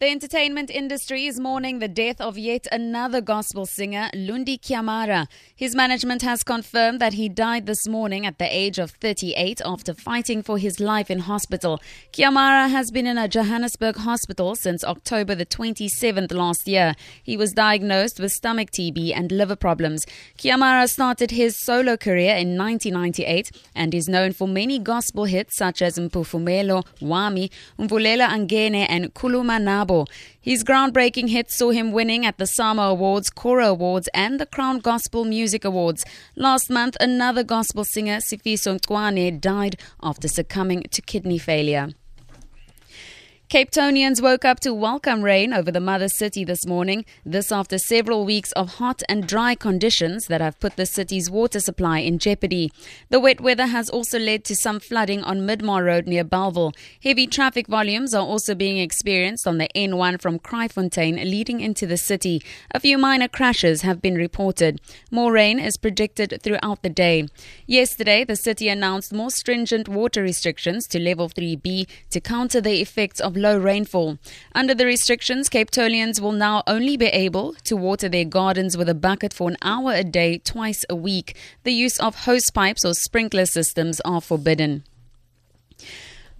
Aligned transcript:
The 0.00 0.06
entertainment 0.06 0.70
industry 0.70 1.26
is 1.26 1.40
mourning 1.40 1.80
the 1.80 1.88
death 1.88 2.20
of 2.20 2.38
yet 2.38 2.68
another 2.70 3.20
gospel 3.20 3.66
singer, 3.66 4.10
Lundi 4.14 4.56
Tyamara. 4.56 5.26
His 5.56 5.74
management 5.74 6.22
has 6.22 6.44
confirmed 6.44 7.00
that 7.00 7.14
he 7.14 7.28
died 7.28 7.66
this 7.66 7.84
morning 7.88 8.24
at 8.24 8.38
the 8.38 8.44
age 8.44 8.78
of 8.78 8.92
38 8.92 9.60
after 9.64 9.94
fighting 9.94 10.44
for 10.44 10.56
his 10.56 10.78
life 10.78 11.10
in 11.10 11.18
hospital. 11.18 11.80
Tyamara 12.12 12.70
has 12.70 12.92
been 12.92 13.08
in 13.08 13.18
a 13.18 13.26
Johannesburg 13.26 13.96
hospital 13.96 14.54
since 14.54 14.84
October 14.84 15.34
the 15.34 15.44
27th 15.44 16.32
last 16.32 16.68
year. 16.68 16.94
He 17.20 17.36
was 17.36 17.50
diagnosed 17.50 18.20
with 18.20 18.30
stomach 18.30 18.70
TB 18.70 19.12
and 19.16 19.32
liver 19.32 19.56
problems. 19.56 20.06
Tyamara 20.38 20.88
started 20.88 21.32
his 21.32 21.58
solo 21.58 21.96
career 21.96 22.36
in 22.36 22.56
1998 22.56 23.50
and 23.74 23.92
is 23.92 24.08
known 24.08 24.32
for 24.32 24.46
many 24.46 24.78
gospel 24.78 25.24
hits 25.24 25.56
such 25.56 25.82
as 25.82 25.98
Mphefumlo, 25.98 26.86
Wami, 27.00 27.50
Mvulela 27.80 28.28
Angene 28.28 28.86
and 28.88 29.12
Khuluma 29.12 29.60
Nabo. 29.60 29.87
His 30.40 30.64
groundbreaking 30.64 31.30
hit 31.30 31.50
saw 31.50 31.70
him 31.70 31.92
winning 31.92 32.26
at 32.26 32.38
the 32.38 32.46
SAMA 32.46 32.82
Awards, 32.82 33.30
Kora 33.30 33.68
Awards, 33.68 34.08
and 34.12 34.38
the 34.38 34.46
Crown 34.46 34.80
Gospel 34.80 35.24
Music 35.24 35.64
Awards. 35.64 36.04
Last 36.36 36.68
month, 36.70 36.96
another 37.00 37.42
gospel 37.42 37.84
singer, 37.84 38.18
Sifiso 38.18 38.78
Ncwane, 38.78 39.40
died 39.40 39.76
after 40.02 40.28
succumbing 40.28 40.84
to 40.90 41.02
kidney 41.02 41.38
failure. 41.38 41.88
Cape 43.48 43.70
Townians 43.70 44.20
woke 44.20 44.44
up 44.44 44.60
to 44.60 44.74
welcome 44.74 45.22
rain 45.22 45.54
over 45.54 45.70
the 45.70 45.80
mother 45.80 46.10
city 46.10 46.44
this 46.44 46.66
morning. 46.66 47.06
This 47.24 47.50
after 47.50 47.78
several 47.78 48.26
weeks 48.26 48.52
of 48.52 48.74
hot 48.74 49.02
and 49.08 49.26
dry 49.26 49.54
conditions 49.54 50.26
that 50.26 50.42
have 50.42 50.60
put 50.60 50.76
the 50.76 50.84
city's 50.84 51.30
water 51.30 51.58
supply 51.58 52.00
in 52.00 52.18
jeopardy. 52.18 52.70
The 53.08 53.18
wet 53.18 53.40
weather 53.40 53.64
has 53.64 53.88
also 53.88 54.18
led 54.18 54.44
to 54.44 54.54
some 54.54 54.80
flooding 54.80 55.24
on 55.24 55.46
Midmar 55.46 55.82
Road 55.86 56.06
near 56.06 56.24
Bellville. 56.24 56.74
Heavy 57.02 57.26
traffic 57.26 57.68
volumes 57.68 58.12
are 58.12 58.22
also 58.22 58.54
being 58.54 58.76
experienced 58.76 59.46
on 59.46 59.56
the 59.56 59.70
N1 59.74 60.20
from 60.20 60.38
Kraaifontein 60.38 61.14
leading 61.24 61.60
into 61.60 61.86
the 61.86 61.96
city. 61.96 62.42
A 62.74 62.80
few 62.80 62.98
minor 62.98 63.28
crashes 63.28 63.80
have 63.80 64.02
been 64.02 64.16
reported. 64.16 64.78
More 65.10 65.32
rain 65.32 65.58
is 65.58 65.78
predicted 65.78 66.38
throughout 66.42 66.82
the 66.82 66.90
day. 66.90 67.26
Yesterday, 67.66 68.24
the 68.24 68.36
city 68.36 68.68
announced 68.68 69.10
more 69.10 69.30
stringent 69.30 69.88
water 69.88 70.20
restrictions 70.20 70.86
to 70.88 71.00
level 71.00 71.30
3B 71.30 71.88
to 72.10 72.20
counter 72.20 72.60
the 72.60 72.82
effects 72.82 73.20
of 73.20 73.37
low 73.40 73.58
rainfall. 73.58 74.18
Under 74.54 74.74
the 74.74 74.86
restrictions, 74.86 75.48
Cape 75.48 75.70
Townians 75.70 76.20
will 76.20 76.32
now 76.32 76.62
only 76.66 76.96
be 76.96 77.06
able 77.06 77.54
to 77.64 77.76
water 77.76 78.08
their 78.08 78.24
gardens 78.24 78.76
with 78.76 78.88
a 78.88 78.94
bucket 78.94 79.32
for 79.32 79.48
an 79.48 79.56
hour 79.62 79.92
a 79.92 80.04
day, 80.04 80.38
twice 80.38 80.84
a 80.90 80.96
week. 80.96 81.36
The 81.64 81.72
use 81.72 81.98
of 81.98 82.24
hose 82.24 82.50
pipes 82.52 82.84
or 82.84 82.94
sprinkler 82.94 83.46
systems 83.46 84.00
are 84.00 84.20
forbidden. 84.20 84.84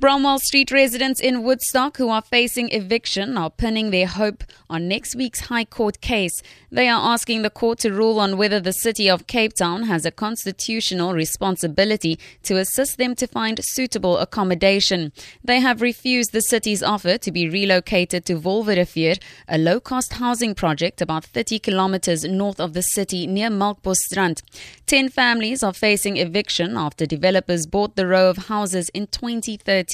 Bromwell 0.00 0.38
Street 0.38 0.70
residents 0.70 1.18
in 1.18 1.42
Woodstock 1.42 1.96
who 1.96 2.08
are 2.08 2.22
facing 2.22 2.70
eviction 2.70 3.36
are 3.36 3.50
pinning 3.50 3.90
their 3.90 4.06
hope 4.06 4.44
on 4.70 4.86
next 4.86 5.16
week's 5.16 5.40
High 5.40 5.64
Court 5.64 6.00
case. 6.00 6.40
They 6.70 6.86
are 6.88 7.12
asking 7.12 7.42
the 7.42 7.50
court 7.50 7.80
to 7.80 7.90
rule 7.90 8.20
on 8.20 8.36
whether 8.36 8.60
the 8.60 8.72
city 8.72 9.10
of 9.10 9.26
Cape 9.26 9.54
Town 9.54 9.84
has 9.84 10.06
a 10.06 10.12
constitutional 10.12 11.14
responsibility 11.14 12.16
to 12.44 12.58
assist 12.58 12.96
them 12.96 13.16
to 13.16 13.26
find 13.26 13.58
suitable 13.60 14.18
accommodation. 14.18 15.10
They 15.42 15.58
have 15.58 15.82
refused 15.82 16.30
the 16.30 16.42
city's 16.42 16.80
offer 16.80 17.18
to 17.18 17.32
be 17.32 17.48
relocated 17.48 18.24
to 18.26 18.38
Wolwerivier, 18.38 19.20
a 19.48 19.58
low-cost 19.58 20.12
housing 20.12 20.54
project 20.54 21.02
about 21.02 21.24
30 21.24 21.58
kilometers 21.58 22.22
north 22.22 22.60
of 22.60 22.72
the 22.72 22.82
city 22.82 23.26
near 23.26 23.50
Melkbosstrand. 23.50 24.42
Ten 24.86 25.08
families 25.08 25.64
are 25.64 25.74
facing 25.74 26.18
eviction 26.18 26.76
after 26.76 27.04
developers 27.04 27.66
bought 27.66 27.96
the 27.96 28.06
row 28.06 28.30
of 28.30 28.46
houses 28.46 28.90
in 28.90 29.08
2013. 29.08 29.87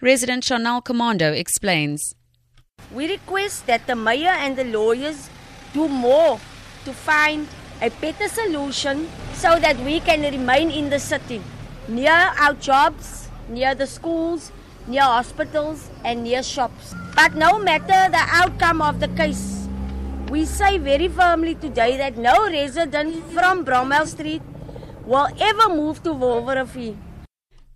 Resident 0.00 0.44
Chanel 0.44 0.82
Commando 0.82 1.32
explains. 1.32 2.14
We 2.92 3.08
request 3.08 3.66
that 3.66 3.86
the 3.86 3.96
mayor 3.96 4.28
and 4.28 4.56
the 4.56 4.64
lawyers 4.64 5.30
do 5.72 5.88
more 5.88 6.38
to 6.84 6.92
find 6.92 7.48
a 7.80 7.90
better 7.90 8.28
solution 8.28 9.08
so 9.34 9.58
that 9.58 9.78
we 9.78 10.00
can 10.00 10.22
remain 10.22 10.70
in 10.70 10.90
the 10.90 10.98
city, 10.98 11.40
near 11.88 12.32
our 12.38 12.54
jobs, 12.54 13.28
near 13.48 13.74
the 13.74 13.86
schools, 13.86 14.52
near 14.86 15.02
hospitals, 15.02 15.88
and 16.04 16.22
near 16.24 16.42
shops. 16.42 16.94
But 17.16 17.34
no 17.34 17.58
matter 17.58 18.10
the 18.10 18.24
outcome 18.40 18.82
of 18.82 19.00
the 19.00 19.08
case, 19.08 19.66
we 20.30 20.44
say 20.44 20.78
very 20.78 21.08
firmly 21.08 21.54
today 21.54 21.96
that 21.96 22.16
no 22.16 22.48
resident 22.48 23.24
from 23.32 23.64
Bromwell 23.64 24.06
Street 24.06 24.42
will 25.04 25.28
ever 25.40 25.68
move 25.68 26.02
to 26.04 26.10
Wolwerivier. 26.10 26.96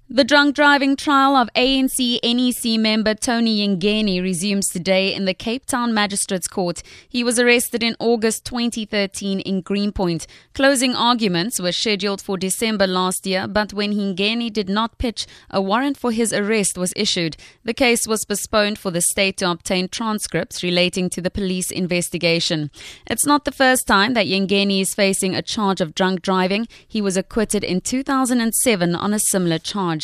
The 0.08 0.22
drunk 0.22 0.54
driving 0.54 0.94
trial 0.94 1.34
of 1.34 1.50
ANC 1.56 2.20
NEC 2.22 2.78
member 2.78 3.12
Tony 3.12 3.58
Yengeni 3.58 4.22
resumes 4.22 4.68
today 4.68 5.12
in 5.12 5.24
the 5.24 5.34
Cape 5.34 5.66
Town 5.66 5.92
Magistrates 5.92 6.46
Court. 6.46 6.80
He 7.08 7.24
was 7.24 7.40
arrested 7.40 7.82
in 7.82 7.96
August 7.98 8.44
2013 8.44 9.40
in 9.40 9.62
Greenpoint. 9.62 10.28
Closing 10.54 10.94
arguments 10.94 11.58
were 11.58 11.72
scheduled 11.72 12.22
for 12.22 12.38
December 12.38 12.86
last 12.86 13.26
year, 13.26 13.48
but 13.48 13.72
when 13.72 13.92
Yengeni 13.92 14.48
did 14.52 14.68
not 14.68 14.96
pitch, 14.98 15.26
a 15.50 15.60
warrant 15.60 15.96
for 15.96 16.12
his 16.12 16.32
arrest 16.32 16.78
was 16.78 16.92
issued. 16.94 17.36
The 17.64 17.74
case 17.74 18.06
was 18.06 18.24
postponed 18.24 18.78
for 18.78 18.92
the 18.92 19.00
state 19.00 19.38
to 19.38 19.50
obtain 19.50 19.88
transcripts 19.88 20.62
relating 20.62 21.10
to 21.10 21.20
the 21.20 21.32
police 21.32 21.72
investigation. 21.72 22.70
It's 23.08 23.26
not 23.26 23.44
the 23.44 23.50
first 23.50 23.88
time 23.88 24.14
that 24.14 24.26
Yengeni 24.26 24.82
is 24.82 24.94
facing 24.94 25.34
a 25.34 25.42
charge 25.42 25.80
of 25.80 25.96
drunk 25.96 26.22
driving. 26.22 26.68
He 26.86 27.02
was 27.02 27.16
acquitted 27.16 27.64
in 27.64 27.80
2007 27.80 28.94
on 28.94 29.12
a 29.12 29.18
similar 29.18 29.58
charge. 29.58 29.95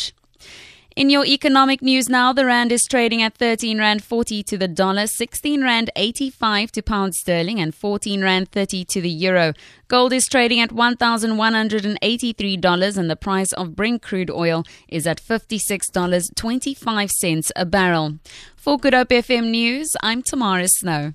In 0.94 1.08
your 1.08 1.24
economic 1.24 1.80
news 1.80 2.10
now, 2.10 2.34
the 2.34 2.44
rand 2.44 2.70
is 2.70 2.84
trading 2.84 3.22
at 3.22 3.38
13 3.38 3.78
rand 3.78 4.04
40 4.04 4.42
to 4.42 4.58
the 4.58 4.68
dollar, 4.68 5.06
16 5.06 5.62
rand 5.62 5.88
85 5.96 6.70
to 6.72 6.82
pound 6.82 7.14
sterling, 7.14 7.60
and 7.60 7.74
14 7.74 8.22
rand 8.22 8.50
30 8.50 8.84
to 8.84 9.00
the 9.00 9.08
euro. 9.08 9.54
Gold 9.88 10.12
is 10.12 10.26
trading 10.26 10.60
at 10.60 10.68
$1,183, 10.68 12.98
and 12.98 13.10
the 13.10 13.16
price 13.16 13.54
of 13.54 13.74
Brent 13.74 14.02
crude 14.02 14.30
oil 14.30 14.64
is 14.86 15.06
at 15.06 15.18
$56.25 15.18 17.50
a 17.56 17.64
barrel. 17.64 18.18
For 18.54 18.76
Good 18.76 18.92
Hope 18.92 19.08
FM 19.08 19.48
News, 19.50 19.96
I'm 20.02 20.20
Tamara 20.20 20.68
Snow. 20.68 21.12